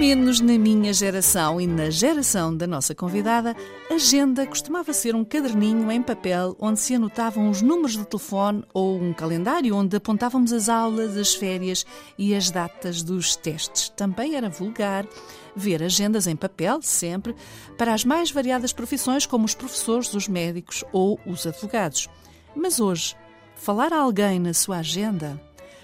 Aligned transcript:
Menos 0.00 0.40
na 0.40 0.56
minha 0.56 0.94
geração 0.94 1.60
e 1.60 1.66
na 1.66 1.90
geração 1.90 2.56
da 2.56 2.66
nossa 2.66 2.94
convidada, 2.94 3.54
a 3.90 3.94
agenda 3.96 4.46
costumava 4.46 4.94
ser 4.94 5.14
um 5.14 5.22
caderninho 5.22 5.92
em 5.92 6.02
papel 6.02 6.56
onde 6.58 6.80
se 6.80 6.94
anotavam 6.94 7.50
os 7.50 7.60
números 7.60 7.98
de 7.98 8.06
telefone 8.06 8.64
ou 8.72 8.98
um 8.98 9.12
calendário 9.12 9.76
onde 9.76 9.94
apontávamos 9.94 10.54
as 10.54 10.70
aulas, 10.70 11.18
as 11.18 11.34
férias 11.34 11.84
e 12.16 12.34
as 12.34 12.50
datas 12.50 13.02
dos 13.02 13.36
testes. 13.36 13.90
Também 13.90 14.36
era 14.36 14.48
vulgar 14.48 15.06
ver 15.54 15.82
agendas 15.82 16.26
em 16.26 16.34
papel, 16.34 16.80
sempre, 16.80 17.36
para 17.76 17.92
as 17.92 18.02
mais 18.02 18.30
variadas 18.30 18.72
profissões 18.72 19.26
como 19.26 19.44
os 19.44 19.54
professores, 19.54 20.14
os 20.14 20.28
médicos 20.28 20.82
ou 20.94 21.20
os 21.26 21.46
advogados. 21.46 22.08
Mas 22.56 22.80
hoje, 22.80 23.14
falar 23.54 23.92
a 23.92 24.00
alguém 24.00 24.38
na 24.40 24.54
sua 24.54 24.78
agenda, 24.78 25.38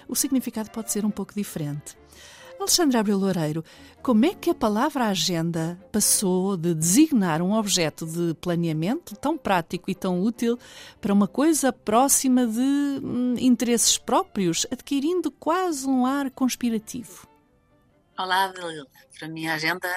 o 0.07 0.15
significado 0.15 0.71
pode 0.71 0.91
ser 0.91 1.05
um 1.05 1.11
pouco 1.11 1.35
diferente. 1.35 1.95
Alexandre 2.59 2.97
Abreu 2.97 3.17
Loureiro, 3.17 3.63
como 4.01 4.25
é 4.25 4.33
que 4.33 4.49
a 4.49 4.55
palavra 4.55 5.05
agenda 5.05 5.79
passou 5.91 6.57
de 6.57 6.73
designar 6.73 7.41
um 7.41 7.53
objeto 7.53 8.05
de 8.05 8.33
planeamento 8.35 9.15
tão 9.15 9.37
prático 9.37 9.91
e 9.91 9.95
tão 9.95 10.21
útil 10.21 10.57
para 10.99 11.13
uma 11.13 11.27
coisa 11.27 11.71
próxima 11.71 12.47
de 12.47 12.59
hum, 12.59 13.35
interesses 13.37 13.97
próprios, 13.97 14.65
adquirindo 14.71 15.29
quase 15.31 15.87
um 15.87 16.05
ar 16.05 16.31
conspirativo? 16.31 17.27
Olá, 18.17 18.47
Dalila. 18.47 18.87
Para 19.19 19.27
mim, 19.27 19.45
a 19.45 19.53
agenda, 19.53 19.87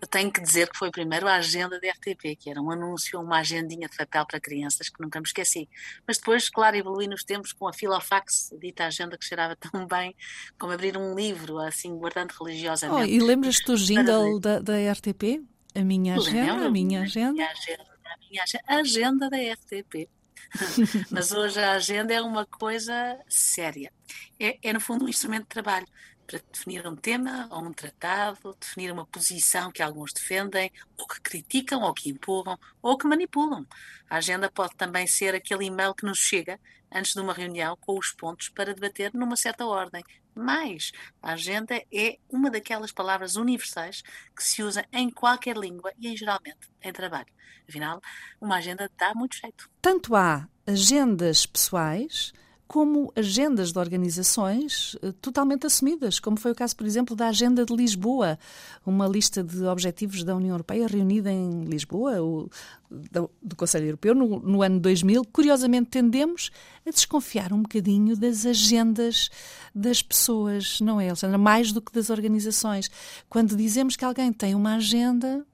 eu 0.00 0.06
tenho 0.06 0.30
que 0.30 0.40
dizer 0.40 0.68
que 0.68 0.76
foi 0.76 0.90
primeiro 0.90 1.26
a 1.26 1.36
agenda 1.36 1.80
da 1.80 1.88
RTP, 1.88 2.36
que 2.38 2.50
era 2.50 2.60
um 2.60 2.70
anúncio, 2.70 3.18
uma 3.18 3.38
agendinha 3.38 3.88
de 3.88 3.96
papel 3.96 4.26
para 4.26 4.38
crianças 4.38 4.90
que 4.90 5.02
nunca 5.02 5.18
me 5.18 5.26
esqueci. 5.26 5.66
Mas 6.06 6.18
depois, 6.18 6.50
claro, 6.50 6.76
evolui 6.76 7.08
nos 7.08 7.24
tempos 7.24 7.54
com 7.54 7.66
a 7.66 7.72
filofax, 7.72 8.54
dita 8.60 8.84
agenda 8.84 9.16
que 9.16 9.24
cheirava 9.24 9.56
tão 9.72 9.86
bem, 9.86 10.14
como 10.58 10.74
abrir 10.74 10.96
um 10.98 11.14
livro, 11.14 11.58
assim, 11.58 11.96
guardando 11.96 12.32
religiosamente. 12.32 13.00
Oh, 13.00 13.04
e 13.04 13.18
lembras-te 13.18 13.64
do 13.64 13.76
jingle 13.76 14.38
da, 14.38 14.58
da, 14.58 14.74
RTP? 14.92 15.42
A 15.74 15.82
minha 15.82 16.16
agenda, 16.16 16.66
a 16.66 16.70
minha 16.70 17.02
agenda. 17.02 17.32
Minha 17.32 17.50
agenda, 17.50 17.82
a 17.82 18.28
minha 18.28 18.42
agenda, 18.42 18.64
a 18.66 18.76
agenda 18.76 19.30
da 19.30 19.36
RTP. 19.36 20.08
Mas 21.10 21.32
hoje 21.32 21.60
a 21.60 21.72
agenda 21.72 22.12
é 22.12 22.20
uma 22.20 22.46
coisa 22.46 23.18
séria. 23.28 23.92
É, 24.38 24.58
é, 24.62 24.72
no 24.72 24.80
fundo, 24.80 25.04
um 25.04 25.08
instrumento 25.08 25.42
de 25.42 25.48
trabalho 25.48 25.86
para 26.26 26.40
definir 26.52 26.86
um 26.86 26.94
tema 26.94 27.48
ou 27.50 27.64
um 27.64 27.72
tratado, 27.72 28.56
definir 28.60 28.92
uma 28.92 29.04
posição 29.04 29.72
que 29.72 29.82
alguns 29.82 30.12
defendem, 30.12 30.70
ou 30.96 31.06
que 31.06 31.20
criticam, 31.20 31.82
ou 31.82 31.92
que 31.92 32.08
empurram, 32.08 32.58
ou 32.80 32.96
que 32.96 33.06
manipulam. 33.06 33.66
A 34.08 34.16
agenda 34.18 34.50
pode 34.50 34.76
também 34.76 35.06
ser 35.06 35.34
aquele 35.34 35.64
e-mail 35.64 35.94
que 35.94 36.04
nos 36.04 36.18
chega 36.18 36.58
antes 36.92 37.12
de 37.12 37.20
uma 37.20 37.32
reunião 37.32 37.76
com 37.80 37.98
os 37.98 38.10
pontos 38.12 38.48
para 38.48 38.74
debater 38.74 39.12
numa 39.14 39.36
certa 39.36 39.66
ordem. 39.66 40.02
Mas 40.34 40.92
a 41.22 41.32
agenda 41.32 41.82
é 41.92 42.18
uma 42.28 42.50
daquelas 42.50 42.92
palavras 42.92 43.36
universais 43.36 44.02
que 44.34 44.44
se 44.44 44.62
usa 44.62 44.84
em 44.92 45.10
qualquer 45.10 45.56
língua 45.56 45.92
e, 45.98 46.08
em, 46.08 46.16
geralmente, 46.16 46.70
em 46.82 46.92
trabalho. 46.92 47.32
Afinal, 47.68 48.00
uma 48.40 48.56
agenda 48.56 48.90
dá 48.96 49.12
muito 49.14 49.36
jeito. 49.36 49.70
Tanto 49.80 50.14
há 50.14 50.48
agendas 50.66 51.46
pessoais 51.46 52.32
como 52.70 53.12
agendas 53.16 53.72
de 53.72 53.78
organizações 53.80 54.96
eh, 55.02 55.10
totalmente 55.20 55.66
assumidas, 55.66 56.20
como 56.20 56.38
foi 56.38 56.52
o 56.52 56.54
caso, 56.54 56.76
por 56.76 56.86
exemplo, 56.86 57.16
da 57.16 57.26
Agenda 57.26 57.66
de 57.66 57.74
Lisboa, 57.74 58.38
uma 58.86 59.08
lista 59.08 59.42
de 59.42 59.64
objetivos 59.64 60.22
da 60.22 60.36
União 60.36 60.52
Europeia 60.52 60.86
reunida 60.86 61.32
em 61.32 61.64
Lisboa, 61.64 62.22
o, 62.22 62.48
do, 62.88 63.28
do, 63.42 63.56
Conselho 63.56 63.86
Europeu, 63.86 64.14
no, 64.14 64.38
no, 64.38 64.62
ano 64.62 64.78
2000. 64.78 65.24
Curiosamente, 65.32 65.90
tendemos 65.90 66.52
a 66.86 66.90
desconfiar 66.90 67.52
um 67.52 67.62
bocadinho 67.62 68.16
das 68.16 68.46
agendas 68.46 69.30
das 69.74 70.00
pessoas, 70.00 70.80
não 70.80 71.00
é, 71.00 71.08
Alexandra? 71.08 71.38
Mais 71.38 71.72
do 71.72 71.82
que 71.82 71.92
das 71.92 72.08
organizações. 72.08 72.88
Quando 73.28 73.56
dizemos 73.56 73.96
que 73.96 74.04
alguém 74.04 74.32
tem 74.32 74.54
uma 74.54 74.76
agenda, 74.76 75.44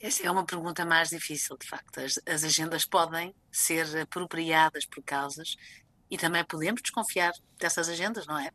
essa 0.00 0.26
é 0.26 0.30
uma 0.30 0.44
pergunta 0.44 0.84
mais 0.84 1.10
difícil, 1.10 1.56
de 1.56 1.66
facto. 1.66 1.98
As, 1.98 2.20
as, 2.26 2.44
agendas 2.44 2.84
podem 2.84 3.34
ser 3.50 3.84
apropriadas 3.98 4.86
por 4.86 5.02
causas 5.02 5.56
e 6.10 6.16
também 6.16 6.44
podemos 6.44 6.80
desconfiar 6.80 7.32
dessas 7.58 7.88
agendas, 7.88 8.26
não 8.26 8.38
é? 8.38 8.50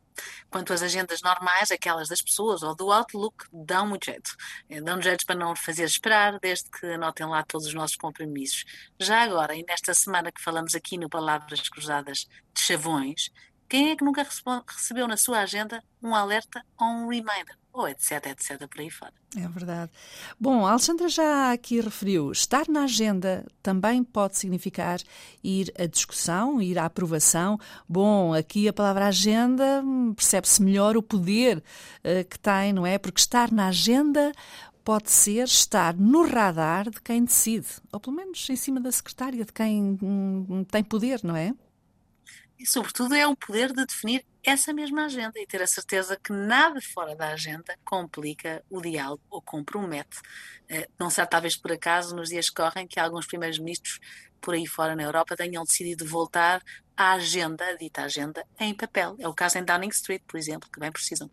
Quanto 0.50 0.72
às 0.72 0.82
agendas 0.82 1.20
normais, 1.22 1.70
aquelas 1.70 2.08
das 2.08 2.20
pessoas 2.20 2.62
ou 2.62 2.74
do 2.74 2.90
Outlook, 2.90 3.44
dão 3.52 3.86
muito 3.86 4.06
jeito. 4.06 4.34
Eh, 4.68 4.80
dão 4.80 5.00
jeito 5.00 5.24
para 5.24 5.36
não 5.36 5.54
fazer 5.54 5.84
esperar, 5.84 6.38
desde 6.40 6.68
que 6.70 6.86
anotem 6.86 7.26
lá 7.26 7.44
todos 7.44 7.66
os 7.66 7.74
nossos 7.74 7.96
compromissos. 7.96 8.64
Já 8.98 9.22
agora, 9.22 9.54
e 9.54 9.64
nesta 9.68 9.94
semana 9.94 10.32
que 10.32 10.42
falamos 10.42 10.74
aqui 10.74 10.98
no 10.98 11.08
Palavras 11.08 11.68
Cruzadas 11.68 12.26
de 12.52 12.60
Chavões, 12.60 13.30
quem 13.68 13.90
é 13.90 13.96
que 13.96 14.04
nunca 14.04 14.26
recebeu 14.66 15.08
na 15.08 15.16
sua 15.16 15.40
agenda 15.40 15.82
um 16.02 16.14
alerta 16.14 16.64
ou 16.78 16.86
um 16.86 17.08
reminder? 17.08 17.56
Ou 17.72 17.88
etc, 17.88 18.26
etc, 18.26 18.68
por 18.68 18.80
aí 18.80 18.88
fora. 18.88 19.12
É 19.36 19.48
verdade. 19.48 19.90
Bom, 20.38 20.64
a 20.64 20.70
Alexandra 20.70 21.08
já 21.08 21.50
aqui 21.50 21.80
referiu, 21.80 22.30
estar 22.30 22.68
na 22.68 22.84
agenda 22.84 23.44
também 23.60 24.04
pode 24.04 24.38
significar 24.38 25.00
ir 25.42 25.72
à 25.76 25.86
discussão, 25.86 26.62
ir 26.62 26.78
à 26.78 26.84
aprovação. 26.84 27.58
Bom, 27.88 28.32
aqui 28.32 28.68
a 28.68 28.72
palavra 28.72 29.06
agenda 29.06 29.82
hum, 29.84 30.14
percebe-se 30.14 30.62
melhor 30.62 30.96
o 30.96 31.02
poder 31.02 31.58
uh, 31.58 32.24
que 32.30 32.38
tem, 32.38 32.72
não 32.72 32.86
é? 32.86 32.96
Porque 32.96 33.18
estar 33.18 33.50
na 33.50 33.66
agenda 33.68 34.30
pode 34.84 35.10
ser 35.10 35.44
estar 35.44 35.94
no 35.96 36.24
radar 36.24 36.90
de 36.90 37.00
quem 37.00 37.24
decide, 37.24 37.66
ou 37.90 37.98
pelo 37.98 38.14
menos 38.14 38.48
em 38.48 38.56
cima 38.56 38.80
da 38.80 38.92
secretária 38.92 39.44
de 39.44 39.52
quem 39.52 39.98
hum, 40.00 40.64
tem 40.70 40.84
poder, 40.84 41.20
não 41.24 41.34
é? 41.34 41.52
E, 42.58 42.66
sobretudo, 42.66 43.14
é 43.14 43.26
o 43.26 43.36
poder 43.36 43.72
de 43.72 43.84
definir 43.84 44.24
essa 44.42 44.72
mesma 44.72 45.06
agenda 45.06 45.40
e 45.40 45.46
ter 45.46 45.62
a 45.62 45.66
certeza 45.66 46.18
que 46.22 46.32
nada 46.32 46.80
fora 46.80 47.16
da 47.16 47.28
agenda 47.32 47.76
complica 47.84 48.62
o 48.68 48.80
diálogo 48.80 49.22
ou 49.30 49.40
compromete. 49.42 50.18
Eh, 50.68 50.88
não 50.98 51.10
será 51.10 51.26
talvez 51.26 51.56
por 51.56 51.72
acaso, 51.72 52.14
nos 52.14 52.28
dias 52.28 52.50
que 52.50 52.56
correm, 52.56 52.86
que 52.86 53.00
alguns 53.00 53.26
primeiros 53.26 53.58
ministros 53.58 53.98
por 54.40 54.54
aí 54.54 54.66
fora 54.66 54.94
na 54.94 55.02
Europa 55.02 55.34
tenham 55.36 55.64
decidido 55.64 56.06
voltar 56.06 56.62
à 56.96 57.12
agenda, 57.14 57.64
a 57.66 57.76
dita 57.76 58.02
agenda, 58.02 58.46
em 58.58 58.74
papel. 58.74 59.16
É 59.18 59.28
o 59.28 59.34
caso 59.34 59.58
em 59.58 59.64
Downing 59.64 59.88
Street, 59.88 60.22
por 60.26 60.38
exemplo, 60.38 60.70
que 60.70 60.80
bem 60.80 60.92
precisam. 60.92 61.30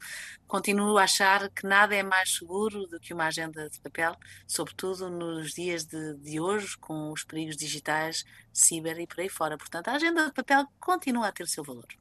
Continuo 0.47 0.97
a 0.97 1.03
achar 1.03 1.49
que 1.49 1.65
nada 1.65 1.95
é 1.95 2.03
mais 2.03 2.35
seguro 2.35 2.87
do 2.87 2.99
que 2.99 3.13
uma 3.13 3.25
agenda 3.25 3.69
de 3.69 3.79
papel, 3.79 4.15
sobretudo 4.47 5.09
nos 5.09 5.53
dias 5.53 5.85
de, 5.85 6.15
de 6.15 6.39
hoje, 6.39 6.77
com 6.77 7.11
os 7.11 7.23
perigos 7.23 7.55
digitais, 7.55 8.25
ciber 8.51 8.99
e 8.99 9.07
por 9.07 9.19
aí 9.19 9.29
fora. 9.29 9.57
Portanto, 9.57 9.87
a 9.89 9.93
agenda 9.93 10.25
de 10.25 10.33
papel 10.33 10.65
continua 10.79 11.27
a 11.27 11.31
ter 11.31 11.43
o 11.43 11.47
seu 11.47 11.63
valor. 11.63 12.00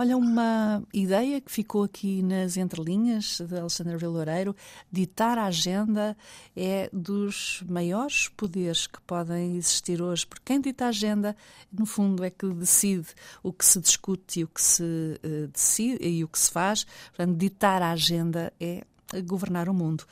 Olha, 0.00 0.16
uma 0.16 0.82
ideia 0.94 1.42
que 1.42 1.52
ficou 1.52 1.82
aqui 1.82 2.22
nas 2.22 2.56
entrelinhas 2.56 3.38
de 3.38 3.58
Alexandre 3.58 3.98
Viloureiro, 3.98 4.56
ditar 4.90 5.36
a 5.36 5.44
agenda 5.44 6.16
é 6.56 6.88
dos 6.90 7.62
maiores 7.68 8.26
poderes 8.28 8.86
que 8.86 8.98
podem 9.02 9.58
existir 9.58 10.00
hoje, 10.00 10.26
porque 10.26 10.42
quem 10.46 10.58
dita 10.58 10.86
a 10.86 10.88
agenda, 10.88 11.36
no 11.70 11.84
fundo, 11.84 12.24
é 12.24 12.30
que 12.30 12.46
decide 12.46 13.08
o 13.42 13.52
que 13.52 13.62
se 13.62 13.78
discute 13.78 14.40
e 14.40 14.44
o 14.44 14.48
que 14.48 14.62
se 14.62 14.82
uh, 14.82 15.48
decide 15.48 15.98
e 16.02 16.24
o 16.24 16.28
que 16.28 16.38
se 16.38 16.50
faz. 16.50 16.86
Portanto, 17.14 17.36
ditar 17.36 17.82
a 17.82 17.90
agenda 17.90 18.54
é 18.58 18.82
governar 19.26 19.68
o 19.68 19.74
mundo. 19.74 20.06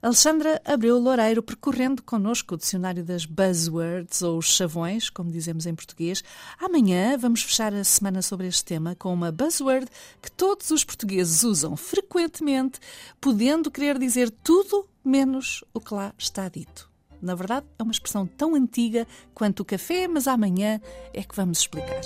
Alexandra 0.00 0.60
Abreu 0.64 0.98
Loureiro, 0.98 1.42
percorrendo 1.42 2.02
connosco 2.02 2.54
o 2.54 2.58
dicionário 2.58 3.04
das 3.04 3.24
buzzwords, 3.24 4.22
ou 4.22 4.40
chavões, 4.40 5.10
como 5.10 5.30
dizemos 5.30 5.66
em 5.66 5.74
português. 5.74 6.22
Amanhã 6.60 7.16
vamos 7.18 7.42
fechar 7.42 7.74
a 7.74 7.82
semana 7.82 8.22
sobre 8.22 8.46
este 8.46 8.64
tema 8.64 8.94
com 8.94 9.12
uma 9.12 9.32
buzzword 9.32 9.86
que 10.22 10.30
todos 10.30 10.70
os 10.70 10.84
portugueses 10.84 11.42
usam 11.42 11.76
frequentemente, 11.76 12.78
podendo 13.20 13.70
querer 13.70 13.98
dizer 13.98 14.30
tudo 14.30 14.88
menos 15.04 15.64
o 15.74 15.80
que 15.80 15.92
lá 15.92 16.14
está 16.16 16.48
dito. 16.48 16.88
Na 17.20 17.34
verdade, 17.34 17.66
é 17.78 17.82
uma 17.82 17.90
expressão 17.90 18.24
tão 18.26 18.54
antiga 18.54 19.06
quanto 19.34 19.60
o 19.60 19.64
café, 19.64 20.06
mas 20.06 20.28
amanhã 20.28 20.80
é 21.12 21.22
que 21.24 21.34
vamos 21.34 21.58
explicar. 21.58 22.00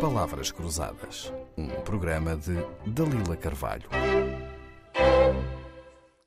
Palavras 0.00 0.50
Cruzadas, 0.50 1.32
um 1.56 1.68
programa 1.68 2.36
de 2.36 2.54
Dalila 2.86 3.36
Carvalho. 3.36 3.88